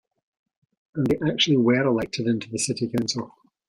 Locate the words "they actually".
1.05-1.57